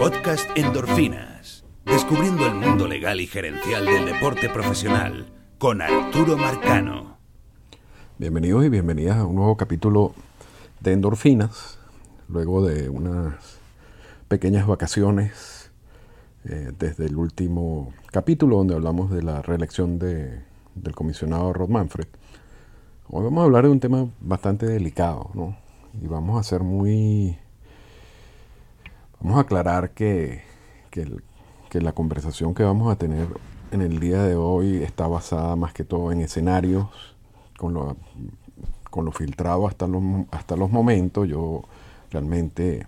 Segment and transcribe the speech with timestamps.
[0.00, 1.62] Podcast Endorfinas.
[1.84, 5.26] Descubriendo el mundo legal y gerencial del deporte profesional
[5.58, 7.18] con Arturo Marcano.
[8.16, 10.14] Bienvenidos y bienvenidas a un nuevo capítulo
[10.80, 11.78] de Endorfinas.
[12.28, 13.58] Luego de unas
[14.28, 15.70] pequeñas vacaciones
[16.46, 20.42] eh, desde el último capítulo donde hablamos de la reelección de,
[20.76, 22.08] del comisionado Rod Manfred.
[23.10, 25.58] Hoy vamos a hablar de un tema bastante delicado, ¿no?
[26.02, 27.36] Y vamos a ser muy
[29.22, 30.42] Vamos a aclarar que,
[31.72, 33.28] la conversación que vamos a tener
[33.70, 36.88] en el día de hoy está basada más que todo en escenarios,
[37.58, 37.96] con lo,
[38.90, 41.28] con lo filtrado hasta los, hasta los momentos.
[41.28, 41.64] Yo
[42.10, 42.86] realmente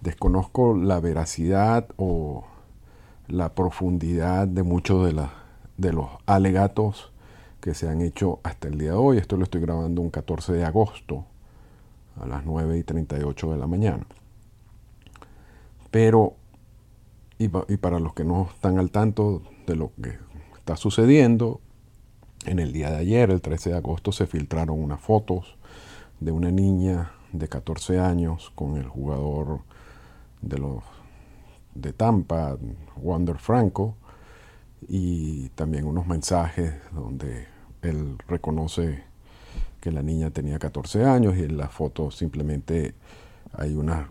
[0.00, 2.42] desconozco la veracidad o
[3.28, 5.24] la profundidad de muchos de,
[5.76, 7.12] de los alegatos
[7.60, 9.18] que se han hecho hasta el día de hoy.
[9.18, 11.24] Esto lo estoy grabando un 14 de agosto
[12.20, 14.04] a las 9 y 38 de la mañana.
[15.92, 16.36] Pero,
[17.38, 20.18] y, para los que no están al tanto de lo que
[20.56, 21.60] está sucediendo,
[22.46, 25.58] en el día de ayer, el 13 de agosto, se filtraron unas fotos
[26.18, 29.60] de una niña de 14 años con el jugador
[30.40, 30.82] de los
[31.74, 32.56] de Tampa,
[32.96, 33.94] Wander Franco,
[34.88, 37.46] y también unos mensajes donde
[37.82, 39.04] él reconoce
[39.78, 42.94] que la niña tenía 14 años y en la foto simplemente
[43.52, 44.08] hay una,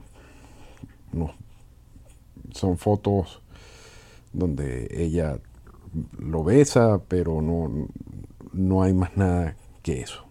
[1.11, 1.31] unos
[2.53, 3.41] son fotos
[4.33, 5.39] donde ella
[6.19, 7.87] lo besa, pero no,
[8.53, 10.25] no hay más nada que eso,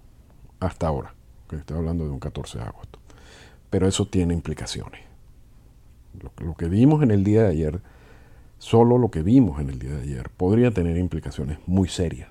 [0.58, 1.14] hasta ahora,
[1.48, 2.98] que estoy hablando de un 14 de agosto.
[3.69, 5.00] Pero eso tiene implicaciones.
[6.38, 7.81] Lo, que vimos en el día de ayer,
[8.58, 12.31] solo lo que vimos en el día de ayer, podría tener implicaciones muy serias.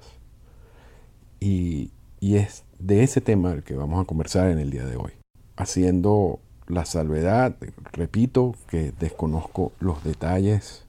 [1.39, 4.97] Y, y es de ese tema el que vamos a conversar en el día de
[4.97, 5.11] hoy,
[5.55, 7.55] haciendo la salvedad,
[8.00, 10.86] repito, que desconozco los detalles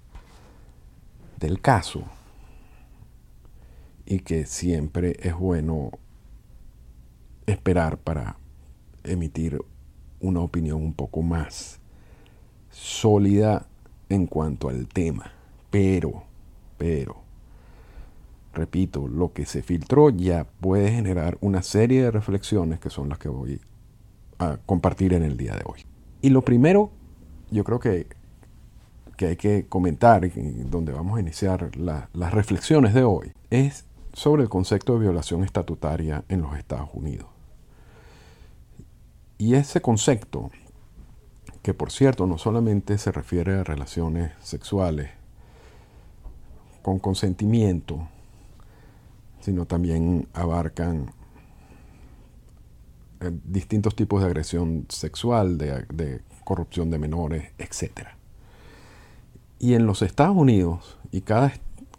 [1.41, 2.05] del caso
[4.07, 5.91] y que siempre es bueno
[7.47, 8.39] esperar para
[9.03, 9.61] emitir
[10.21, 11.81] una opinión un poco más
[12.71, 13.67] sólida
[14.09, 15.33] en cuanto al tema.
[15.69, 16.23] Pero,
[16.79, 17.17] pero,
[18.55, 23.19] repito, lo que se filtró ya puede generar una serie de reflexiones que son las
[23.19, 23.61] que voy
[24.39, 25.85] a compartir en el día de hoy.
[26.23, 26.93] Y lo primero,
[27.51, 28.07] yo creo que,
[29.17, 30.29] que hay que comentar,
[30.71, 36.25] donde vamos a iniciar las reflexiones de hoy, es sobre el concepto de violación estatutaria
[36.29, 37.27] en los Estados Unidos.
[39.39, 40.51] Y ese concepto,
[41.63, 45.11] que por cierto no solamente se refiere a relaciones sexuales
[46.83, 48.09] con consentimiento,
[49.41, 51.13] sino también abarcan
[53.21, 58.09] eh, distintos tipos de agresión sexual, de, corrupción de menores, etc.
[59.61, 61.53] Y en los Estados Unidos, y cada,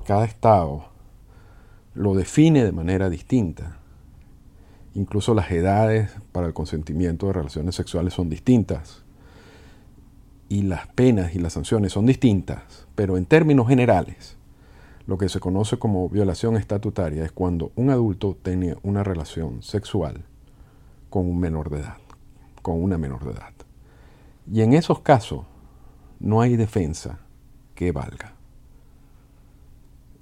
[0.05, 0.87] cada estado
[1.93, 3.77] lo define de manera distinta,
[4.93, 9.05] incluso las edades para el consentimiento de relaciones sexuales son distintas,
[10.49, 14.35] y las penas y las sanciones son distintas, pero en términos generales,
[15.07, 20.25] lo que se conoce como violación estatutaria es cuando un adulto tiene una relación sexual
[21.09, 21.99] con un menor de edad,
[22.61, 23.60] con una menor de edad.
[24.49, 25.45] Y en esos casos
[26.19, 27.19] no hay defensa
[27.75, 28.33] que valga.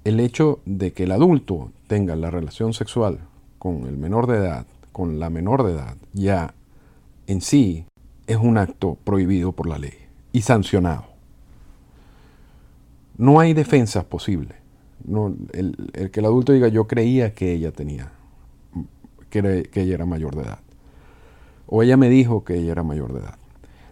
[0.04, 3.20] El hecho de que el adulto tenga la relación sexual
[3.58, 6.54] con el menor de edad, con la menor de edad, ya
[7.26, 7.84] en sí
[8.26, 9.94] es un acto prohibido por la ley
[10.32, 11.04] y sancionado.
[13.18, 14.54] No hay defensa posible.
[15.04, 18.12] No, el, que el adulto diga yo creía que ella tenía,
[19.28, 20.60] que ella era mayor de edad
[21.72, 23.38] o ella me dijo que ella era mayor de edad.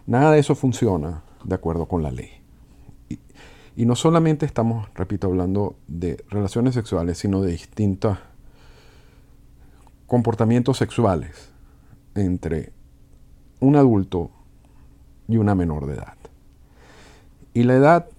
[0.09, 2.31] Nada de eso funciona de acuerdo con la ley.
[3.75, 8.17] Y, no solamente estamos, repito, hablando de relaciones sexuales, sino de distintos
[10.07, 11.51] comportamientos sexuales
[12.15, 12.73] entre
[13.59, 14.31] un adulto
[15.27, 16.17] y una menor de edad.
[17.53, 18.09] Y la edad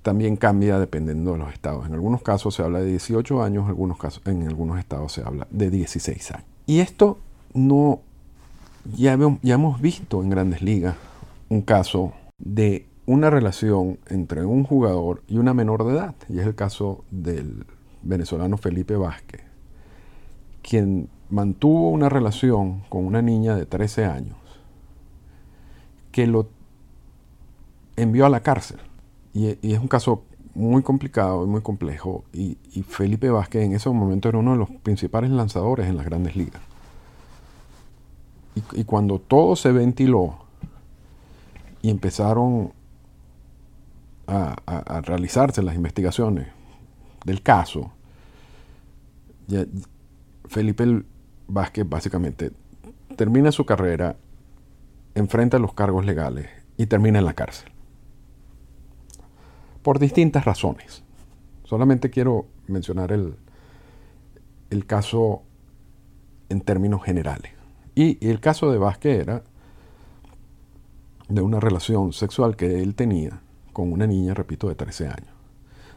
[0.00, 1.86] también cambia dependiendo de los estados.
[1.86, 3.68] En algunos casos se habla de 18 años, en
[4.48, 6.46] algunos, estados se habla de 16 años.
[6.64, 7.18] Y esto
[7.52, 8.00] no
[8.84, 10.96] ya, hemos visto en grandes ligas
[11.48, 16.46] un caso de una relación entre un jugador y una menor de edad, y es
[16.46, 17.66] el caso del
[18.02, 19.42] venezolano Felipe Vázquez,
[20.62, 24.36] quien mantuvo una relación con una niña de 13 años,
[26.12, 26.48] que lo
[27.96, 28.78] envió a la cárcel.
[29.34, 30.22] Y, es un caso
[30.54, 34.58] muy complicado y muy complejo, y, y Felipe Vázquez en ese momento era uno de
[34.58, 36.62] los principales lanzadores en las grandes ligas.
[38.54, 40.38] Y, cuando todo se ventiló
[41.82, 42.72] y empezaron
[44.26, 46.48] a, realizarse las investigaciones
[47.24, 47.92] del caso,
[50.48, 51.04] Felipe
[51.46, 52.52] Vázquez básicamente
[53.16, 54.16] termina su carrera,
[55.14, 57.70] enfrenta los cargos legales y termina en la cárcel.
[59.82, 61.02] Por distintas razones.
[61.64, 63.36] Solamente quiero mencionar el,
[64.70, 65.42] el caso
[66.48, 67.59] en términos generales.
[67.94, 69.42] Y, el caso de Vázquez era
[71.28, 73.40] de una relación sexual que él tenía
[73.72, 75.34] con una niña, repito, de 13 años,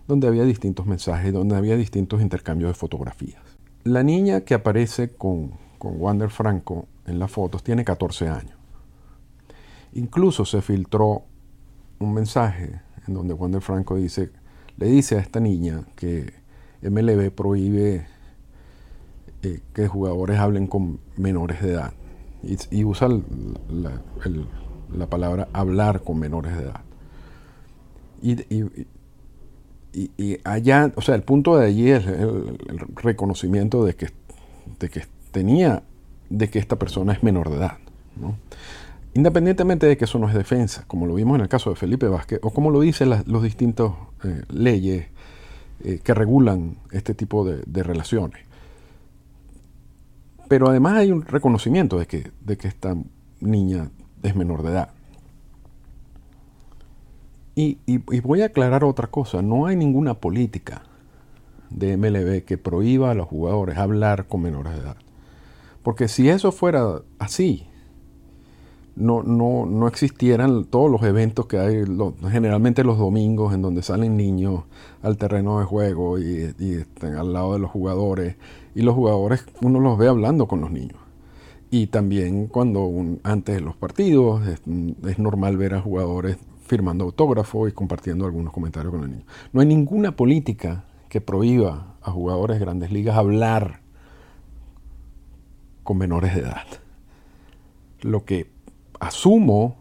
[0.08, 3.42] donde había distintos mensajes, donde había distintos intercambios de fotografías.
[3.84, 8.58] La niña que aparece con, con Wander Franco en las fotos tiene 14 años.
[9.94, 11.24] Incluso se filtró
[12.00, 14.32] un mensaje en donde Wander Franco dice,
[14.78, 16.34] le dice a esta niña que
[16.82, 18.08] MLB prohíbe
[19.44, 21.92] eh, que jugadores hablen con menores de edad.
[22.72, 23.10] Y, usa
[23.70, 26.82] la, palabra hablar con menores de edad.
[28.22, 28.38] Y,
[30.46, 32.58] allá, o sea, el punto de allí es el,
[32.96, 34.12] reconocimiento de que,
[34.80, 35.84] de que tenía,
[36.30, 37.80] de que esta persona es menor de edad.
[39.14, 42.08] Independientemente de que eso no es defensa, como lo vimos en el caso de Felipe
[42.08, 43.94] Vázquez, o como lo dicen los distintos
[44.24, 45.08] eh, leyes
[45.84, 48.53] eh, que regulan este tipo de relaciones.
[50.54, 52.96] Pero además hay un reconocimiento de que, de que esta
[53.40, 53.90] niña
[54.22, 54.90] es menor de edad.
[57.56, 57.80] Y,
[58.22, 60.84] voy a aclarar otra cosa, no hay ninguna política
[61.72, 64.98] de MLB que prohíba a los jugadores hablar con menores de edad.
[65.82, 67.66] Porque si eso fuera así,
[68.96, 71.84] no, no, no existieran todos los eventos que hay,
[72.30, 74.64] generalmente los domingos, en donde salen niños
[75.02, 78.36] al terreno de juego y, están al lado de los jugadores
[78.76, 80.98] y los jugadores uno los ve hablando con los niños.
[81.72, 82.88] Y también cuando
[83.24, 84.62] antes de los partidos es,
[85.18, 86.38] normal ver a jugadores
[86.68, 89.26] firmando autógrafos y compartiendo algunos comentarios con los niños.
[89.52, 93.82] No hay ninguna política que prohíba a jugadores de grandes ligas hablar
[95.84, 96.66] con menores de edad.
[98.02, 98.53] Lo que
[99.08, 99.78] asumo,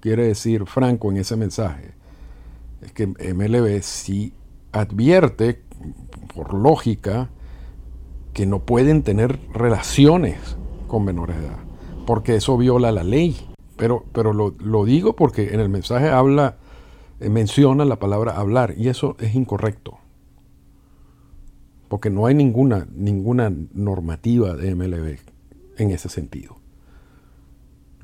[0.00, 1.94] quiere decir Franco en ese mensaje,
[2.82, 4.34] es que MLB sí
[4.72, 5.62] advierte,
[6.34, 7.30] por lógica,
[8.32, 10.56] que no pueden tener relaciones
[10.88, 11.58] con menores de edad,
[12.06, 13.36] porque eso viola la ley.
[13.76, 16.58] Pero, pero lo, digo porque en el mensaje habla,
[17.20, 19.98] eh, menciona la palabra hablar, y eso es incorrecto.
[21.88, 25.18] Porque no hay ninguna, ninguna normativa de MLB
[25.78, 26.56] en ese sentido.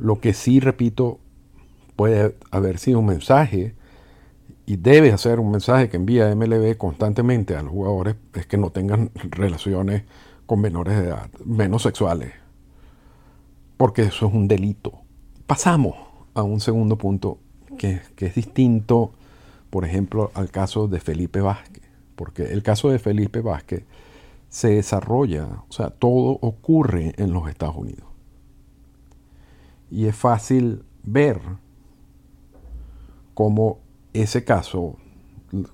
[0.00, 1.20] Lo que sí, repito,
[1.96, 3.74] puede haber sido un mensaje
[4.66, 8.70] y debe hacer un mensaje que envía MLB constantemente a los jugadores es que no
[8.70, 10.04] tengan relaciones
[10.46, 12.32] con menores de edad, menos sexuales,
[13.76, 15.00] porque eso es un delito.
[15.46, 15.96] Pasamos
[16.34, 17.38] a un segundo punto
[17.78, 19.12] que, que es distinto,
[19.70, 21.82] por ejemplo, al caso de Felipe Vázquez,
[22.16, 23.84] porque el caso de Felipe Vázquez
[24.48, 28.09] se desarrolla, o sea, todo ocurre en los Estados Unidos.
[29.90, 31.40] Y es fácil ver
[33.34, 33.78] cómo
[34.12, 34.96] ese caso,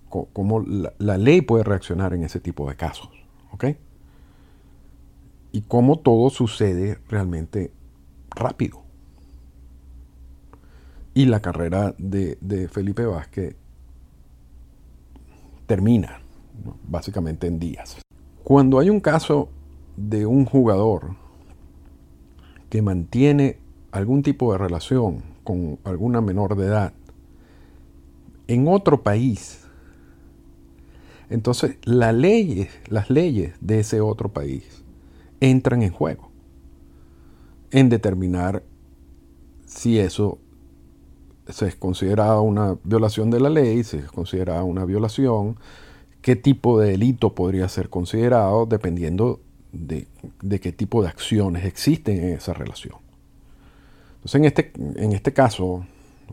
[0.08, 3.10] cómo la, ley puede reaccionar en ese tipo de casos.
[3.52, 3.64] ¿Ok?
[5.52, 7.72] Y cómo todo sucede realmente
[8.30, 8.82] rápido.
[11.14, 13.56] Y la carrera de, Felipe Vázquez
[15.66, 16.20] termina,
[16.86, 18.02] básicamente en días.
[18.44, 19.48] Cuando hay un caso
[19.96, 21.16] de un jugador
[22.68, 23.58] que mantiene
[23.90, 26.92] algún tipo de relación con alguna menor de edad
[28.48, 29.64] en otro país.
[31.28, 34.84] Entonces, las leyes, las leyes de ese otro país
[35.40, 36.30] entran en juego
[37.70, 38.62] en determinar
[39.66, 40.38] si eso
[41.48, 45.56] se es considerada una violación de la ley, si es considerada una violación,
[46.22, 49.40] qué tipo de delito podría ser considerado dependiendo
[49.72, 50.08] de,
[50.60, 53.05] qué tipo de acciones existen en esa relación.
[54.26, 54.72] Entonces, en este,
[55.04, 55.84] en este caso,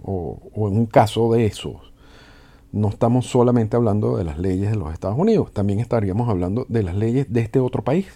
[0.01, 1.93] o, o en un caso de esos,
[2.71, 6.81] no estamos solamente hablando de las leyes de los Estados Unidos, también estaríamos hablando de
[6.81, 8.07] las leyes de este otro país,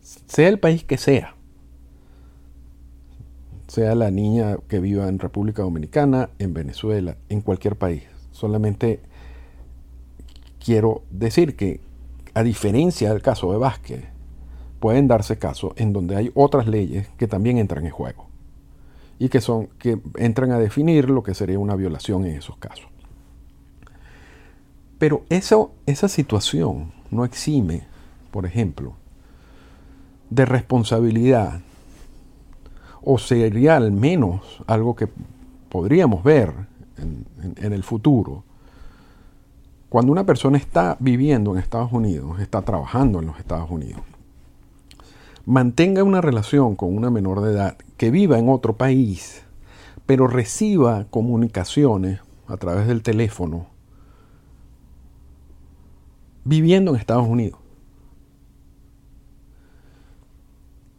[0.00, 1.36] sea el país que sea,
[3.68, 8.02] sea la niña que viva en República Dominicana, en Venezuela, en cualquier país.
[8.32, 8.98] Solamente
[10.58, 11.80] quiero decir que,
[12.34, 14.06] a diferencia del caso de Vázquez,
[14.80, 18.33] pueden darse casos en donde hay otras leyes que también entran en juego
[19.18, 22.86] y que son que entran a definir lo que sería una violación en esos casos.
[24.98, 27.86] Pero esa situación no exime,
[28.30, 28.94] por ejemplo,
[30.30, 31.60] de responsabilidad,
[33.02, 35.08] o sería al menos algo que
[35.68, 36.52] podríamos ver
[36.96, 38.44] en, el futuro,
[39.88, 44.00] Cuando una persona está viviendo en Estados Unidos, está trabajando en los Estados Unidos,
[45.46, 49.42] mantenga una relación con una menor de edad que viva en otro país,
[50.06, 53.66] pero reciba comunicaciones a través del teléfono
[56.44, 57.58] viviendo en Estados Unidos.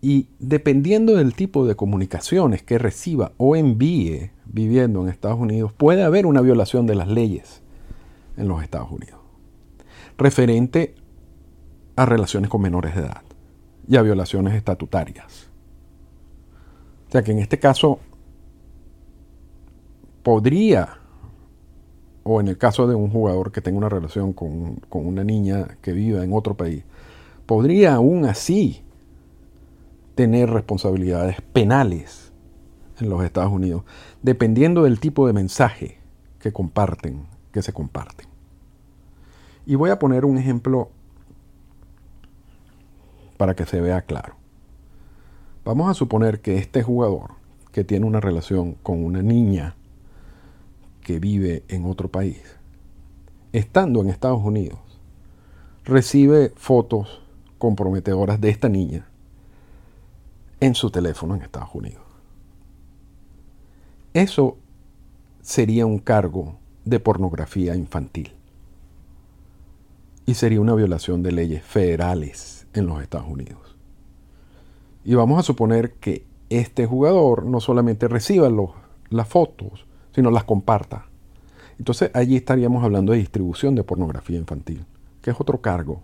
[0.02, 6.04] Y dependiendo del tipo de comunicaciones que reciba o envíe viviendo en Estados Unidos, puede
[6.04, 7.64] haber una violación de las leyes
[8.38, 9.20] en los Estados Unidos,
[10.18, 10.94] referente
[11.96, 13.25] a relaciones con menores de edad
[13.88, 15.50] y a violaciones estatutarias.
[17.08, 18.00] O sea que en este caso
[20.24, 20.98] podría,
[22.24, 25.78] o en el caso de un jugador que tenga una relación con, con una niña
[25.82, 26.84] que viva en otro país,
[27.46, 28.82] podría aún así
[30.16, 32.32] tener responsabilidades penales
[33.00, 33.84] en los Estados Unidos,
[34.22, 36.00] dependiendo del tipo de mensaje
[36.40, 38.28] que comparten, que se comparten.
[39.66, 40.90] Y voy a poner un ejemplo
[43.38, 44.36] para que se vea claro.
[45.64, 47.32] Vamos a suponer que este jugador
[47.72, 49.76] que tiene una relación con una niña
[51.02, 52.42] que vive en otro país,
[53.52, 54.80] estando en Estados Unidos,
[55.84, 57.22] recibe fotos
[57.58, 59.08] comprometedoras de esta niña
[60.60, 62.04] en su teléfono en Estados Unidos.
[64.14, 64.58] Eso
[65.42, 68.32] sería un cargo de pornografía infantil
[70.26, 73.76] y sería una violación de leyes federales en los Estados Unidos.
[75.04, 78.50] Y vamos a suponer que este jugador no solamente reciba
[79.10, 81.06] las fotos, sino las comparta.
[81.78, 84.86] Entonces allí estaríamos hablando de distribución de pornografía infantil,
[85.22, 86.02] que es otro cargo,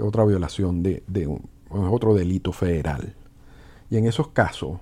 [0.00, 1.02] otra violación de,
[1.70, 3.14] otro delito federal.
[3.90, 4.78] Y en esos casos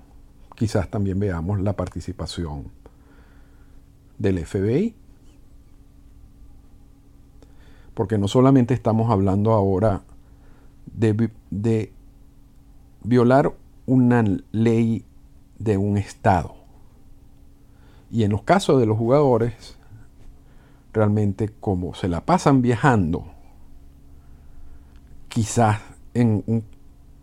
[0.55, 2.71] quizás también veamos la participación
[4.17, 4.95] del FBI.
[7.93, 10.03] Porque no solamente estamos hablando ahora
[10.93, 11.91] de,
[13.03, 13.53] violar
[13.85, 15.05] una ley
[15.59, 16.55] de un Estado.
[18.11, 19.77] Y en los casos de los jugadores,
[20.93, 23.25] realmente como se la pasan viajando,
[25.27, 25.81] quizás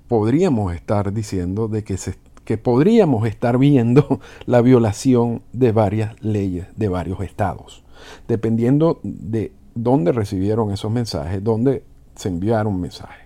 [0.08, 1.96] podríamos estar diciendo de que,
[2.44, 7.82] que podríamos estar viendo la violación de varias leyes de varios estados,
[8.28, 13.22] dependiendo de dónde recibieron esos mensajes, dónde se enviaron mensajes.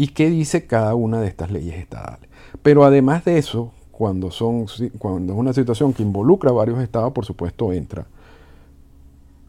[0.00, 2.30] ¿Y qué dice cada una de estas leyes estatales?
[2.62, 7.72] Pero además de eso, cuando, es una situación que involucra a varios estados, por supuesto
[7.72, 8.06] entra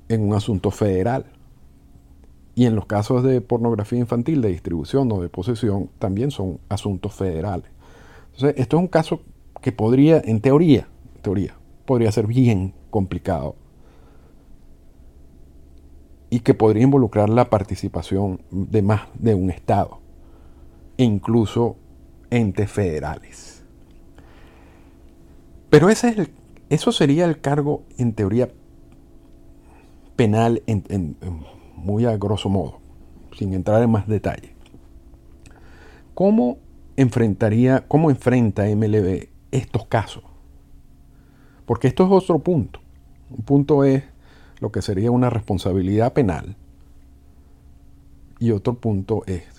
[0.10, 1.27] en un asunto federal.
[2.56, 7.13] Y en los casos de pornografía infantil, de distribución o de posesión, también son asuntos
[7.13, 7.70] federales.
[8.34, 9.22] Entonces, esto es un caso
[9.62, 10.88] que podría, en teoría,
[11.22, 11.53] teoría,
[11.86, 13.56] podría ser bien complicado
[16.32, 19.99] y que podría involucrar la participación de más de un Estado
[21.06, 21.77] incluso
[22.29, 23.63] entes federales.
[25.70, 26.29] Pero ese es
[26.70, 28.50] eso sería el cargo, en teoría,
[30.15, 31.18] penal en, en
[31.75, 32.79] muy a grosso modo,
[33.36, 34.53] sin entrar en más detalle.
[36.13, 36.60] ¿Cómo
[36.96, 40.24] enfrentaría, cómo enfrenta MLB estos casos?
[41.65, 42.82] Porque esto es otro punto.
[43.32, 44.03] Un punto es
[44.60, 46.56] lo que sería una responsabilidad penal
[48.39, 49.58] y otro punto es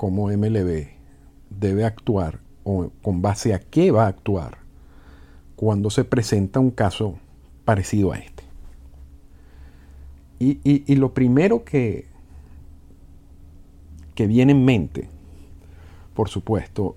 [0.00, 0.86] cómo MLB
[1.50, 4.56] debe actuar o con base a qué va a actuar
[5.56, 7.18] cuando se presenta un caso
[7.66, 8.44] parecido a este.
[10.38, 12.06] Y, lo primero que,
[14.14, 15.10] que viene en mente,
[16.14, 16.96] por supuesto,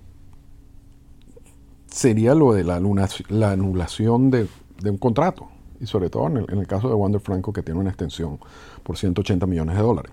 [1.86, 2.80] sería lo de la,
[3.28, 4.48] la anulación de,
[4.82, 5.50] un contrato.
[5.78, 8.38] Y sobre todo en el, caso de Wander Franco, que tiene una extensión
[8.82, 10.10] por 180 millones de dólares.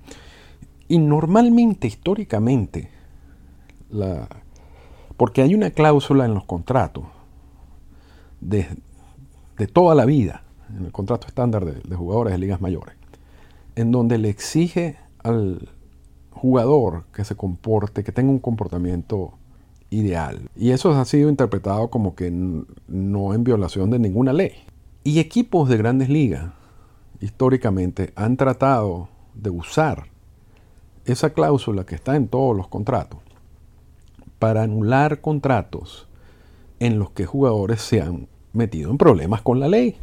[0.91, 2.89] Y normalmente, históricamente,
[3.89, 4.27] la,
[5.15, 7.05] porque hay una cláusula en los contratos
[8.41, 8.67] de,
[9.71, 10.43] toda la vida,
[10.77, 12.97] en el contrato estándar de, de jugadores de ligas mayores,
[13.77, 15.69] en donde le exige al
[16.31, 19.31] jugador que se comporte, que tenga un comportamiento
[19.91, 20.49] ideal.
[20.57, 24.55] Y eso ha sido interpretado como que no en violación de ninguna ley.
[25.05, 26.51] Y equipos de grandes ligas,
[27.21, 30.10] históricamente, han tratado de usar
[31.05, 33.19] esa cláusula que está en todos los contratos
[34.39, 36.07] para anular contratos
[36.79, 39.97] en los que jugadores se han metido en problemas con la ley.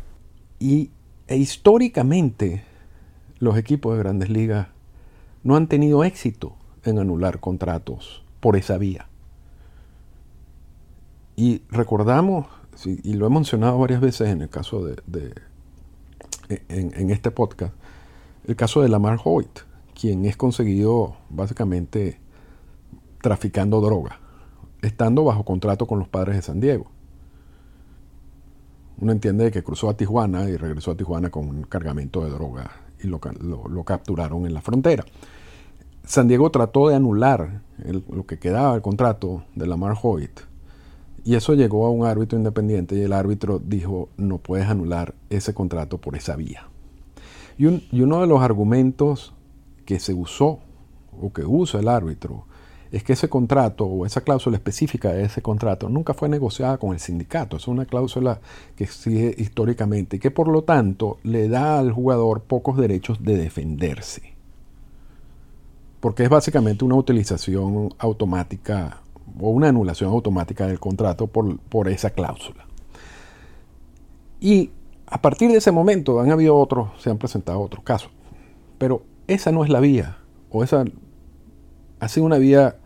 [0.61, 0.90] Y
[1.26, 2.62] e históricamente
[3.38, 4.69] los equipos de grandes ligas
[5.43, 9.09] no han tenido éxito en anular contratos por esa vía.
[11.37, 12.47] Y recordamos,
[12.85, 15.35] y lo he mencionado varias veces en el caso de,
[16.69, 17.75] en, este podcast,
[18.47, 19.61] el caso de Lamar Hoyt,
[19.99, 22.21] quien es conseguido básicamente
[23.21, 24.21] traficando droga,
[24.81, 26.87] estando bajo contrato con los padres de San Diego.
[29.00, 32.71] Uno entiende que cruzó a Tijuana y regresó a Tijuana con un cargamento de droga
[33.02, 33.21] y lo,
[33.85, 35.05] capturaron en la frontera.
[36.05, 37.62] San Diego trató de anular
[38.09, 40.40] lo que quedaba del contrato de Lamar Hoyt
[41.25, 45.55] y eso llegó a un árbitro independiente y el árbitro dijo no puedes anular ese
[45.55, 46.69] contrato por esa vía.
[47.59, 49.35] Y, y uno de los argumentos
[49.88, 50.59] que se usó
[51.18, 52.45] o que usa el árbitro
[52.92, 56.92] es que ese contrato o esa cláusula específica de ese contrato nunca fue negociada con
[56.92, 57.57] el sindicato.
[57.57, 58.38] Es una cláusula
[58.76, 63.38] que sigue históricamente y que por lo tanto le da al jugador pocos derechos de
[63.38, 64.35] defenderse.
[66.00, 69.00] Porque es básicamente una utilización automática
[69.40, 72.66] o una anulación automática del contrato por, por esa cláusula.
[74.38, 74.71] Y
[75.07, 78.11] a partir de ese momento han habido otros, se han presentado otros casos.
[78.76, 80.18] Pero esa no es la vía,
[80.50, 80.85] o esa
[82.00, 82.76] ha sido una vía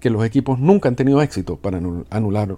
[0.00, 1.80] que los equipos nunca han tenido éxito para
[2.10, 2.56] anular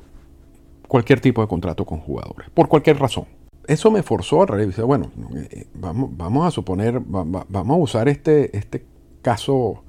[0.89, 3.27] cualquier tipo de contrato con jugadores, por cualquier razón.
[3.67, 8.57] Eso me forzó a revisar, bueno, eh, vamos, vamos a suponer, vamos a usar este,
[8.57, 8.85] este
[9.23, 9.83] caso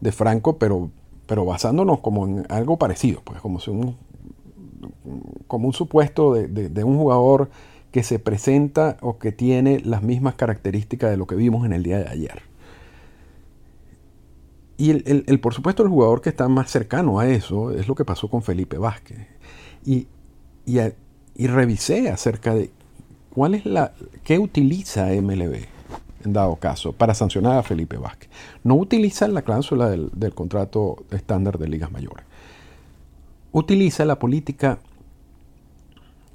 [0.00, 0.90] de Franco, pero,
[1.26, 3.96] pero basándonos como en algo parecido, pues como, si un,
[5.46, 7.50] como un supuesto de, de un jugador
[7.92, 11.82] que se presenta o que tiene las mismas características de lo que vimos en el
[11.82, 12.42] día de ayer.
[14.78, 18.04] Y el, por supuesto el jugador que está más cercano a eso es lo que
[18.04, 19.28] pasó con Felipe Vázquez.
[19.84, 20.08] Y,
[20.66, 22.70] y, revisé acerca de
[23.32, 23.92] cuál es la,
[24.24, 25.66] qué utiliza MLB
[26.24, 28.30] en dado caso para sancionar a Felipe Vázquez.
[28.64, 32.24] No utiliza la cláusula del, contrato estándar de ligas mayores.
[33.52, 34.78] Utiliza la política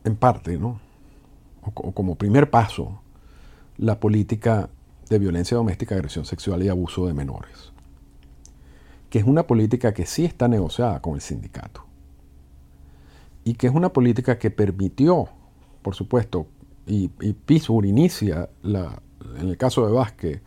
[0.04, 0.80] en parte, ¿no?
[1.76, 3.02] O como primer paso,
[3.78, 4.70] la política
[5.10, 7.72] de violencia doméstica, agresión sexual y abuso de menores
[9.10, 11.86] que es una política que sí está negociada con el sindicato
[13.44, 15.30] y que es una política que permitió,
[15.82, 16.48] por supuesto,
[16.86, 17.36] y, y
[17.86, 20.42] inicia, en el caso de Vázquez,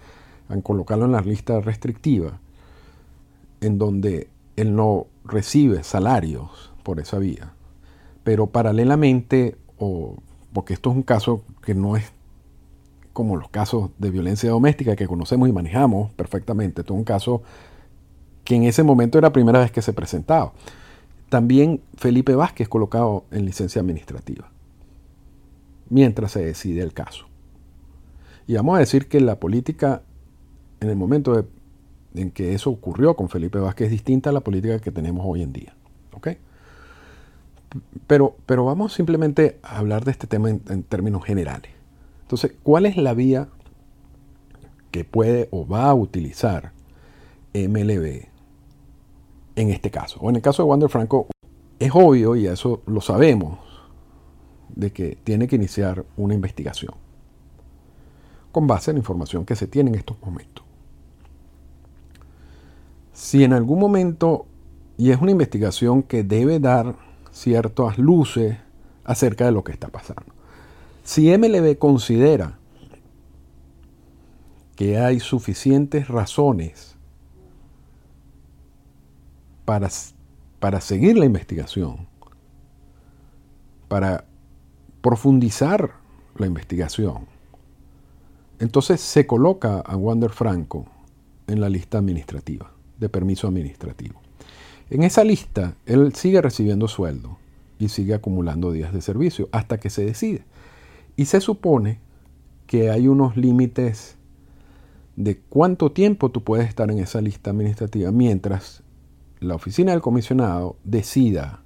[0.50, 2.40] a colocarlo en la lista restrictiva,
[3.62, 7.54] en donde él no recibe salarios por esa vía,
[8.22, 10.16] pero paralelamente, o,
[10.52, 12.12] porque esto es un caso que no es
[13.12, 17.42] como los casos de violencia doméstica que conocemos y manejamos perfectamente, esto es un caso
[18.44, 20.52] que en ese momento era la primera vez que se presentaba.
[21.28, 24.50] También Felipe Vázquez colocado en licencia administrativa,
[25.88, 27.26] mientras se decide el caso.
[28.46, 30.02] Y vamos a decir que la política,
[30.80, 31.46] en el momento
[32.14, 35.42] en que eso ocurrió con Felipe Vázquez, es distinta a la política que tenemos hoy
[35.42, 35.74] en día.
[38.06, 41.70] Pero, pero vamos simplemente a hablar de este tema en, en términos generales.
[42.22, 43.48] Entonces, ¿cuál es la vía
[44.90, 46.72] que puede o va a utilizar
[47.54, 48.28] MLB
[49.56, 50.18] en este caso.
[50.20, 51.28] O en el caso de Wander Franco,
[51.78, 53.58] es obvio, y eso lo sabemos,
[54.68, 56.94] de que tiene que iniciar una investigación
[58.52, 60.64] con base en la información que se tiene en estos momentos.
[63.12, 64.46] Si en algún momento,
[64.96, 66.96] y es una investigación que debe dar
[67.32, 68.56] ciertas luces
[69.04, 70.34] acerca de lo que está pasando,
[71.04, 72.58] si MLB considera
[74.76, 76.96] que hay suficientes razones
[80.58, 82.08] para, seguir la investigación,
[83.88, 84.24] para
[85.00, 85.92] profundizar
[86.34, 87.26] la investigación.
[88.58, 90.86] Entonces se coloca a Wander Franco
[91.46, 94.20] en la lista administrativa, de permiso administrativo.
[94.90, 97.38] En esa lista, él sigue recibiendo sueldo
[97.78, 100.42] y sigue acumulando días de servicio hasta que se decide.
[101.16, 102.00] Y se supone
[102.66, 104.16] que hay unos límites
[105.14, 108.82] de cuánto tiempo tú puedes estar en esa lista administrativa mientras
[109.38, 111.62] la oficina del comisionado decida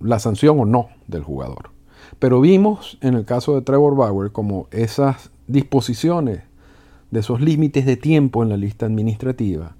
[0.00, 1.70] la sanción o no del jugador.
[2.18, 6.42] Pero vimos en el caso de Trevor Bauer como esas disposiciones
[7.10, 9.76] de esos límites de tiempo en la lista administrativa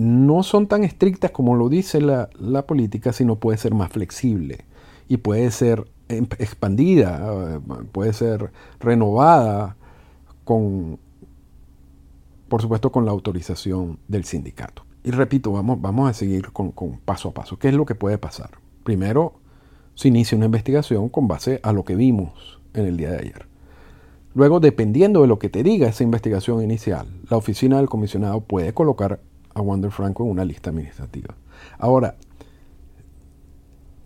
[0.00, 4.64] no son tan estrictas como lo dice la, la política, sino puede ser más flexible
[5.08, 7.60] y puede ser em, expandida,
[7.90, 9.76] puede ser renovada
[10.44, 11.00] con,
[12.48, 14.84] por supuesto, con la autorización del sindicato.
[15.02, 16.72] Y repito, vamos, vamos a seguir con,
[17.04, 17.58] paso a paso.
[17.58, 18.50] ¿Qué es lo que puede pasar?
[18.84, 19.34] Primero,
[19.94, 23.46] se inicia una investigación con base a lo que vimos en el día de ayer.
[24.34, 28.72] Luego, dependiendo de lo que te diga esa investigación inicial, la oficina del comisionado puede
[28.72, 29.18] colocar
[29.54, 31.34] a Wander Franco en una lista administrativa.
[31.78, 32.16] Ahora,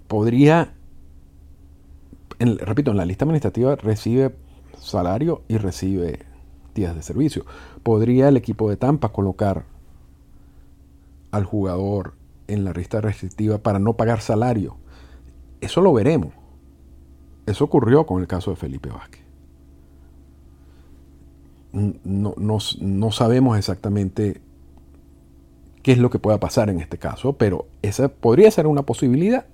[0.09, 0.73] podría,
[2.39, 4.35] repito, en la lista administrativa recibe
[4.79, 6.21] salario y recibe
[6.75, 7.45] días de servicio.
[7.83, 9.65] ¿Podría el equipo de Tampa colocar
[11.31, 12.15] al jugador
[12.47, 14.77] en la lista restrictiva para no pagar salario?
[15.61, 16.33] Eso lo veremos.
[17.47, 19.23] Eso ocurrió con el caso de Felipe Vázquez.
[21.73, 24.41] No, no, sabemos exactamente
[25.85, 29.45] qué es lo que pueda pasar en este caso, pero esa podría ser una posibilidad.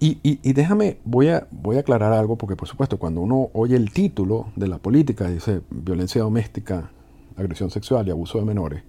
[0.00, 3.92] Y, déjame, voy a, voy a aclarar algo, porque por supuesto cuando uno oye el
[3.92, 6.90] título de la política, dice violencia doméstica,
[7.36, 8.84] agresión sexual y abuso de menores,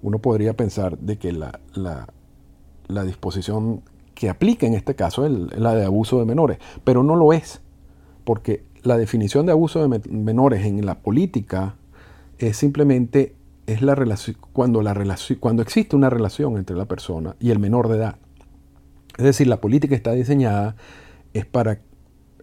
[0.00, 3.82] uno podría pensar de que la, la, disposición
[4.14, 7.60] que aplica en este caso es la de abuso de menores, pero no lo es,
[8.24, 11.74] porque la definición de abuso de menores en la política
[12.38, 13.34] es simplemente
[13.66, 14.94] es la relación, cuando, la
[15.40, 18.16] cuando existe una relación entre la persona y el menor de edad.
[19.16, 20.76] Es decir, la política está diseñada
[21.32, 21.80] es para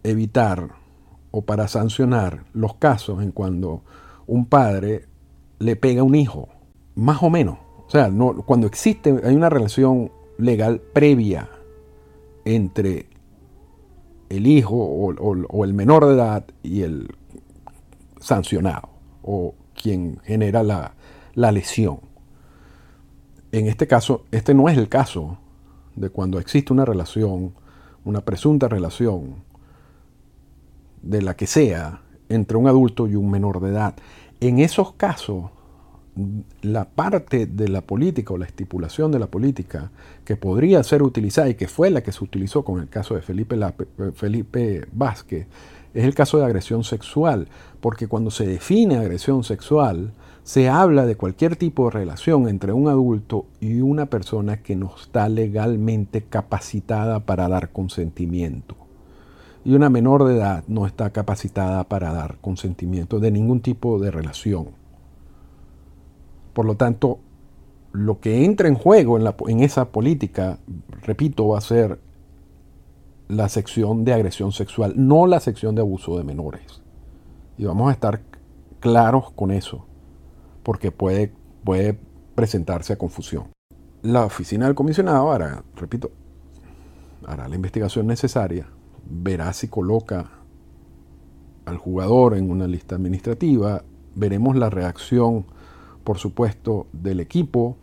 [0.04, 0.70] evitar
[1.32, 3.84] o para sancionar los casos en cuando
[4.28, 5.08] un padre
[5.60, 6.50] le pega a un hijo,
[6.96, 7.58] más o menos.
[7.88, 11.50] O sea, no, cuando existe, hay una relación legal previa
[12.46, 13.08] entre
[14.30, 17.10] el hijo o, el menor de edad y el
[18.20, 18.90] sancionado
[19.22, 20.94] o quien genera la,
[21.34, 22.00] la lesión.
[23.52, 25.38] En este caso, este no es el caso
[25.96, 27.54] de cuando existe una relación,
[28.06, 29.44] una presunta relación,
[31.02, 33.96] de la que sea, entre un adulto y un menor de edad.
[34.40, 35.50] En esos casos,
[36.62, 39.92] la parte de la política o la estipulación de la política
[40.26, 43.22] que podría ser utilizada y que fue la que se utilizó con el caso de
[43.22, 43.58] Felipe,
[44.14, 45.48] Felipe Vázquez,
[45.94, 47.48] es el caso de agresión sexual,
[47.82, 52.88] porque cuando se define agresión sexual, se habla de cualquier tipo de relación entre un
[52.88, 58.76] adulto y una persona que no está legalmente capacitada para dar consentimiento.
[59.64, 64.10] Y una menor de edad no está capacitada para dar consentimiento de ningún tipo de
[64.10, 64.70] relación.
[66.54, 67.20] Por lo tanto,
[67.92, 70.58] lo que entra en juego en, en esa política,
[71.04, 72.00] repito, va a ser
[73.28, 76.82] la sección de agresión sexual, no la sección de abuso de menores.
[77.60, 78.22] Y vamos a estar
[78.80, 79.86] claros con eso
[80.64, 81.98] porque puede, puede
[82.36, 83.52] presentarse a confusión.
[84.02, 86.12] La oficina del comisionado hará, repito,
[87.26, 88.68] hará la investigación necesaria,
[89.10, 90.30] verá si coloca
[91.66, 93.84] al jugador en una lista administrativa,
[94.16, 95.46] veremos la reacción,
[96.04, 97.78] por supuesto, del equipo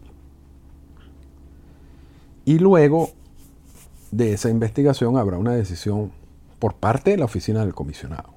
[2.44, 3.10] y luego
[4.10, 6.10] de esa investigación habrá una decisión
[6.58, 8.30] por parte de la oficina del comisionado.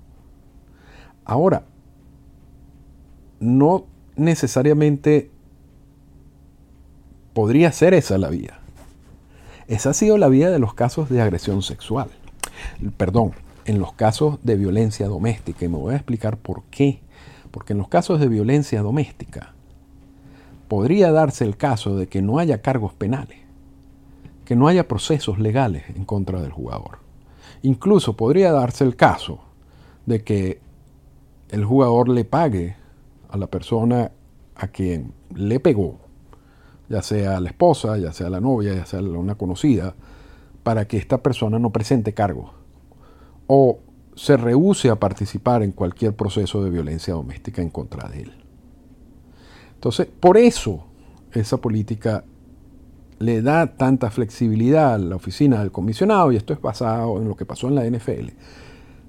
[1.25, 1.63] Ahora,
[3.39, 5.29] no necesariamente
[7.33, 8.59] podría ser esa la vía.
[9.67, 12.09] Esa ha sido la vía de los casos de agresión sexual.
[12.97, 13.31] Perdón,
[13.65, 15.65] en los casos de violencia doméstica.
[15.65, 17.01] Y me voy a explicar por qué.
[17.51, 19.53] Porque en los casos de violencia doméstica
[20.67, 23.39] podría darse el caso de que no haya cargos penales,
[24.45, 26.99] que no haya procesos legales en contra del jugador.
[27.61, 29.41] Incluso podría darse el caso
[30.05, 30.61] de que
[31.49, 32.77] el jugador le pague
[33.31, 34.11] a la persona
[34.55, 35.99] a quien le pegó,
[36.89, 39.95] ya sea la esposa, ya sea la novia, ya sea una conocida,
[40.63, 42.51] para que esta persona no presente cargos
[43.47, 43.79] o
[44.15, 48.31] se rehúse a participar en cualquier proceso de violencia doméstica en contra de él.
[49.73, 50.85] Entonces, por eso
[51.31, 52.23] esa política
[53.19, 57.35] le da tanta flexibilidad a la oficina del comisionado, y esto es basado en lo
[57.35, 58.29] que pasó en la NFL,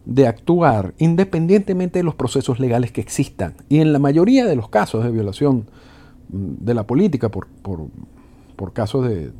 [0.05, 3.55] de actuar independientemente de los procesos legales que existan.
[3.69, 5.69] Y en la mayoría de los casos de violación
[6.29, 9.33] mm, de la política por, por, casos de,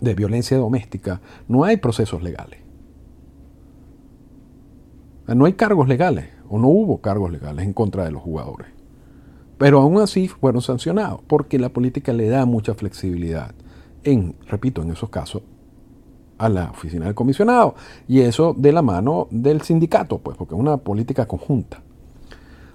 [0.00, 2.60] de violencia doméstica, no hay procesos legales.
[5.26, 8.68] No hay cargos legales, o no hubo cargos legales en contra de los jugadores.
[9.56, 13.54] Pero aún así fueron sancionados, porque la política le da mucha flexibilidad
[14.02, 15.42] en, repito, en esos casos,
[16.38, 17.74] a la oficina del comisionado.
[18.08, 21.82] Y eso de la mano del sindicato, pues, porque es una política conjunta.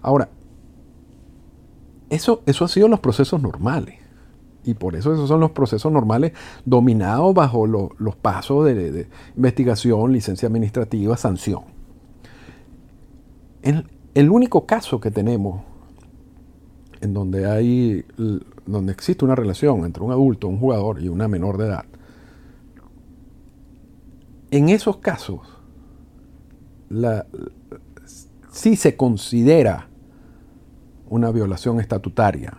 [0.01, 0.29] Ahora,
[2.09, 3.95] eso, eso ha sido los procesos normales.
[4.63, 6.33] Y por eso esos son los procesos normales
[6.65, 11.63] dominados bajo los pasos de, investigación, licencia administrativa, sanción.
[13.61, 15.61] El, el único caso que tenemos
[17.01, 18.05] en donde hay
[18.65, 21.85] donde existe una relación entre un adulto, un jugador y una menor de edad,
[24.51, 25.41] en esos casos,
[28.51, 29.87] si se considera
[31.09, 32.57] una violación estatutaria,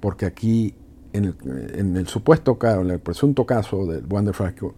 [0.00, 0.74] porque aquí
[1.12, 4.74] en el, supuesto caso, en el presunto caso del Wanderfrasco,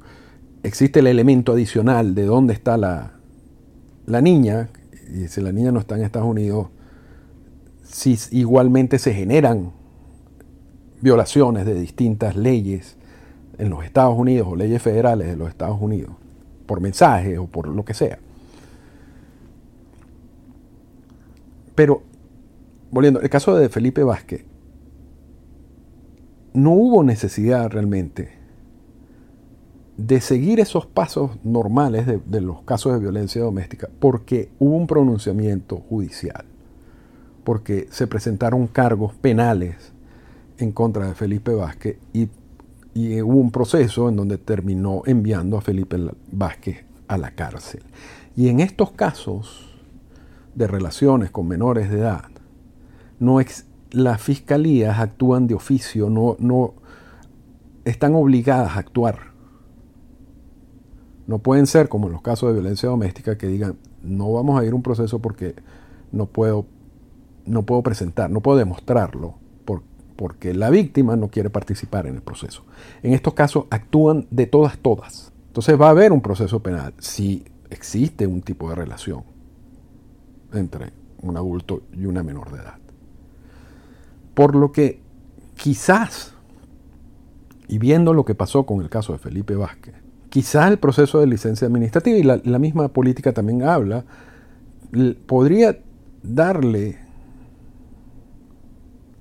[0.62, 3.12] existe el elemento adicional de dónde está la,
[4.06, 4.70] la niña,
[5.12, 6.68] y si la niña no está en Estados Unidos,
[7.82, 9.72] si igualmente se generan
[11.00, 12.96] violaciones de distintas leyes
[13.58, 16.12] en los Estados Unidos o leyes federales de los Estados Unidos,
[16.66, 18.18] por mensaje o por lo que sea.
[21.74, 22.02] Pero,
[22.90, 24.44] volviendo, el caso de Felipe Vázquez,
[26.52, 28.42] no hubo necesidad realmente
[29.96, 35.76] de seguir esos pasos normales de, los casos de violencia doméstica porque hubo un pronunciamiento
[35.88, 36.44] judicial,
[37.44, 39.92] porque se presentaron cargos penales
[40.58, 42.28] en contra de Felipe Vázquez y,
[42.94, 45.96] y hubo un proceso en donde terminó enviando a Felipe
[46.30, 47.82] Vázquez a la cárcel.
[48.36, 49.70] Y en estos casos
[50.54, 52.24] de relaciones con menores de edad,
[53.18, 53.38] no
[53.90, 56.74] las fiscalías actúan de oficio, no, no
[57.84, 59.32] están obligadas a actuar.
[61.26, 64.64] No pueden ser como en los casos de violencia doméstica que digan, no vamos a
[64.64, 65.54] ir a un proceso porque
[66.10, 66.66] no puedo,
[67.46, 69.41] no puedo presentar, no puedo demostrarlo
[70.22, 72.62] porque la víctima no quiere participar en el proceso.
[73.02, 75.32] En estos casos actúan de todas, todas.
[75.48, 79.24] Entonces va a haber un proceso penal si existe un tipo de relación
[80.52, 82.76] entre un adulto y una menor de edad.
[84.34, 85.00] Por lo que
[85.56, 86.34] quizás,
[87.66, 89.96] y viendo lo que pasó con el caso de Felipe Vázquez,
[90.28, 94.04] quizás el proceso de licencia administrativa, y la, la misma política también habla,
[95.26, 95.80] podría
[96.22, 97.00] darle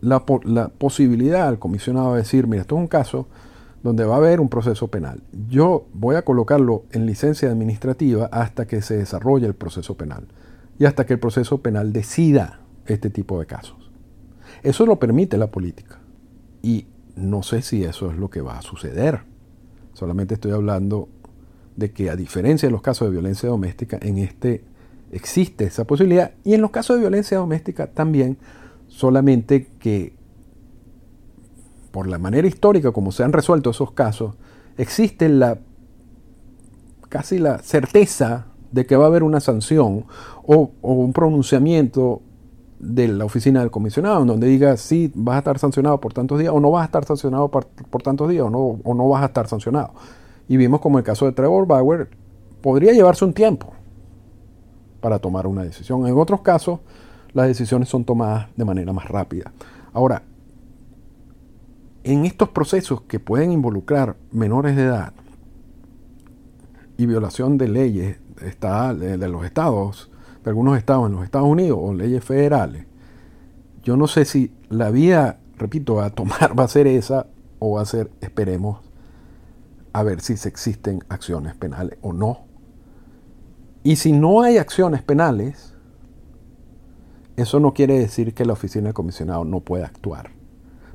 [0.01, 3.27] la, la, posibilidad al comisionado de decir, mira, esto es un caso
[3.83, 5.23] donde va a haber un proceso penal.
[5.49, 10.27] Yo voy a colocarlo en licencia administrativa hasta que se desarrolle el proceso penal
[10.77, 13.91] y hasta que el proceso penal decida este tipo de casos.
[14.63, 15.99] Eso lo permite la política.
[16.61, 19.21] Y no sé si eso es lo que va a suceder.
[19.93, 21.09] Solamente estoy hablando
[21.75, 24.63] de que a diferencia de los casos de violencia doméstica, en este
[25.11, 26.31] existe esa posibilidad.
[26.43, 28.37] Y en los casos de violencia doméstica también
[28.91, 30.13] solamente que
[31.91, 34.35] por la manera histórica como se han resuelto esos casos,
[34.77, 35.59] existe la
[37.09, 40.05] casi la certeza de que va a haber una sanción
[40.43, 42.21] o, un pronunciamiento
[42.79, 46.39] de la oficina del comisionado en donde diga si vas a estar sancionado por tantos
[46.39, 47.65] días o no vas a estar sancionado por,
[48.01, 49.91] tantos días o no, o no vas a estar sancionado.
[50.47, 52.09] Y vimos como el caso de Trevor Bauer
[52.61, 53.73] podría llevarse un tiempo
[55.01, 56.07] para tomar una decisión.
[56.07, 56.79] En otros casos,
[57.33, 59.51] las decisiones son tomadas de manera más rápida.
[59.93, 60.23] Ahora,
[62.03, 65.13] en estos procesos que pueden involucrar menores de edad
[66.97, 70.09] y violación de leyes de los estados,
[70.43, 72.85] de algunos estados en los Estados Unidos o leyes federales,
[73.83, 77.27] yo no sé si la vía, repito, a tomar va a ser esa
[77.59, 78.79] o va a ser, esperemos,
[79.93, 82.45] a ver si existen acciones penales o no.
[83.83, 85.70] Y si no hay acciones penales,
[87.37, 90.31] eso no quiere decir que la oficina del comisionado no pueda actuar.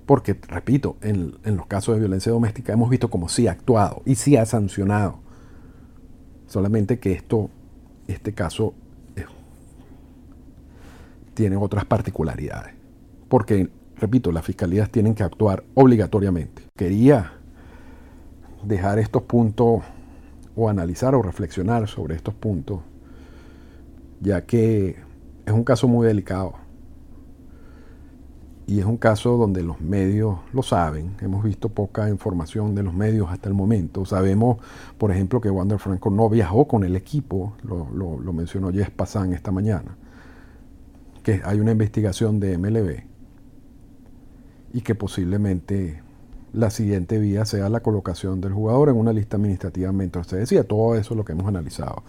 [0.07, 4.15] Porque, repito, en, los casos de violencia doméstica hemos visto como sí ha actuado y
[4.15, 5.19] sí ha sancionado.
[6.47, 7.51] Solamente que esto,
[8.07, 8.75] este caso
[11.35, 12.73] tiene otras particularidades.
[13.29, 16.63] Porque, repito, las fiscalías tienen que actuar obligatoriamente.
[16.77, 17.33] Quería
[18.65, 19.83] dejar estos puntos
[20.55, 22.81] o analizar o reflexionar sobre estos puntos,
[24.21, 24.97] ya que
[25.47, 26.55] es un caso muy delicado.
[28.67, 31.15] Y es un caso donde los medios lo saben.
[31.21, 34.05] Hemos visto poca información de los medios hasta el momento.
[34.05, 34.59] Sabemos,
[34.99, 39.53] por ejemplo, que Wander Franco no viajó con el equipo, lo, mencionó Jess Passan esta
[39.53, 39.97] mañana,
[41.23, 43.05] que hay una investigación de MLB
[44.73, 46.03] y que posiblemente
[46.53, 50.65] la siguiente vía sea la colocación del jugador en una lista administrativa mientras se decía.
[50.65, 52.03] Todo eso es lo que hemos analizado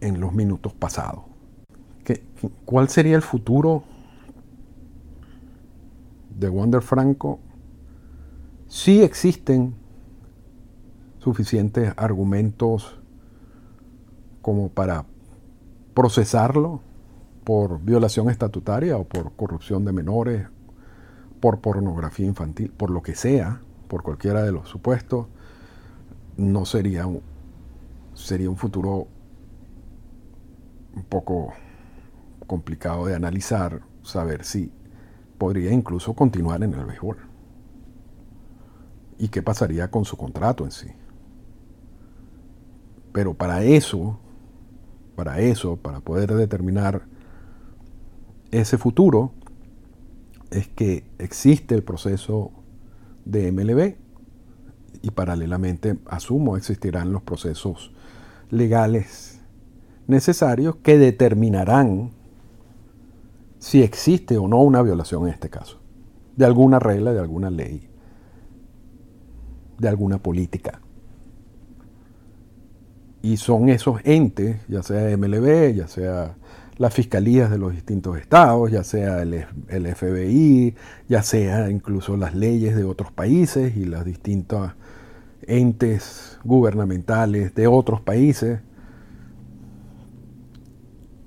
[0.00, 1.33] en los minutos pasados.
[2.64, 3.84] ¿Cuál sería el futuro
[6.38, 7.38] de Wander Franco?
[8.68, 9.74] Si existen
[11.18, 13.00] suficientes argumentos
[14.42, 15.06] como para
[15.94, 16.80] procesarlo
[17.44, 20.48] por violación estatutaria o por corrupción de menores,
[21.40, 25.26] por pornografía infantil, por lo que sea, por cualquiera de los supuestos,
[26.36, 27.20] no sería un,
[28.14, 29.06] sería un futuro
[30.94, 31.52] un poco
[32.46, 34.72] complicado de analizar, saber si
[35.38, 37.18] podría incluso continuar en el béisbol.
[39.18, 40.88] ¿Y qué pasaría con su contrato en sí?
[43.12, 44.18] Pero para eso,
[45.14, 47.06] para eso, para poder determinar
[48.50, 49.32] ese futuro,
[50.50, 52.50] es que existe el proceso
[53.24, 53.96] de MLB
[55.02, 57.92] y paralelamente, asumo, existirán los procesos
[58.50, 59.40] legales
[60.06, 62.10] necesarios que determinarán
[63.64, 65.80] si existe o no una violación en este caso,
[66.36, 67.88] de alguna regla, de alguna ley,
[69.78, 70.82] de alguna política.
[73.22, 76.36] Y son esos entes, ya sea MLB, ya sea
[76.76, 79.46] las fiscalías de los distintos estados, ya sea el,
[79.96, 80.74] FBI,
[81.08, 84.74] ya sea incluso las leyes de otros países y las distintas
[85.40, 88.60] entes gubernamentales de otros países,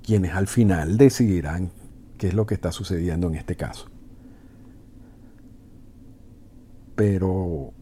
[0.04, 1.72] quienes al final decidirán
[2.18, 3.88] qué es lo que está sucediendo en este caso.
[6.94, 7.72] Pero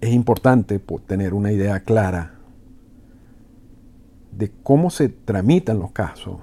[0.00, 2.34] es importante tener una idea clara
[4.32, 6.38] de cómo se tramitan los casos,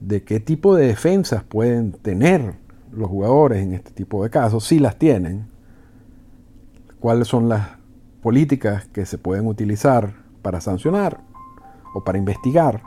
[0.00, 2.56] de qué tipo de defensas pueden tener
[2.92, 5.46] los jugadores en este tipo de casos, si las tienen,
[6.98, 7.68] cuáles son las
[8.22, 11.20] políticas que se pueden utilizar para sancionar
[11.94, 12.82] o para investigar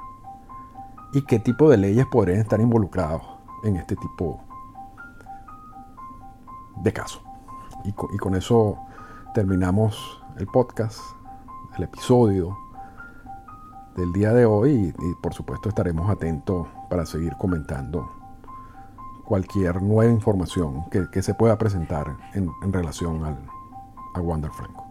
[1.14, 3.22] y qué tipo de leyes podrían estar involucrados
[3.64, 4.42] en este tipo
[6.78, 7.22] de casos.
[7.84, 8.78] Y con, eso
[9.34, 11.00] terminamos el podcast,
[11.78, 12.58] el episodio
[13.96, 18.10] del día de hoy y, por supuesto estaremos atentos para seguir comentando
[19.26, 23.38] cualquier nueva información que, se pueda presentar en, en relación al,
[24.14, 24.91] a Wander Franco.